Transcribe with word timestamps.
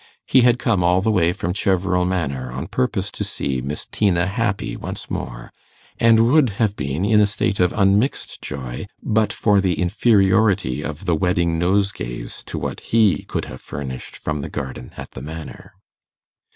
He 0.25 0.41
had 0.41 0.57
come 0.57 0.83
all 0.83 0.99
the 1.01 1.11
way 1.11 1.31
from 1.31 1.53
Cheverel 1.53 2.05
Manor 2.07 2.51
on 2.51 2.65
purpose 2.65 3.11
to 3.11 3.23
see 3.23 3.61
Miss 3.61 3.85
Tina 3.85 4.25
happy 4.25 4.75
once 4.75 5.11
more, 5.11 5.53
and 5.99 6.27
would 6.31 6.49
have 6.57 6.75
been 6.75 7.05
in 7.05 7.19
a 7.19 7.27
state 7.27 7.59
of 7.59 7.71
unmixed 7.73 8.41
joy 8.41 8.87
but 9.03 9.31
for 9.31 9.61
the 9.61 9.77
inferiority 9.79 10.81
of 10.83 11.05
the 11.05 11.13
wedding 11.13 11.59
nosegays 11.59 12.41
to 12.45 12.57
what 12.57 12.79
he 12.79 13.25
could 13.25 13.45
have 13.45 13.61
furnished 13.61 14.15
from 14.17 14.41
the 14.41 14.49
garden 14.49 14.89
at 14.97 15.11
the 15.11 15.21
Manor. 15.21 15.73